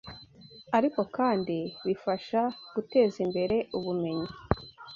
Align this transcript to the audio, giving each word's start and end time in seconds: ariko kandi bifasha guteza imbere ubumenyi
ariko 0.77 0.99
kandi 1.17 1.57
bifasha 1.85 2.41
guteza 2.73 3.17
imbere 3.25 3.55
ubumenyi 3.77 4.29